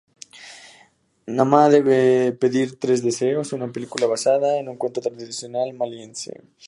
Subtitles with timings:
[1.39, 1.99] Nama debe
[2.41, 3.53] pedir tres deseos…
[3.57, 6.33] Una película basada en un cuento tradicional maliense.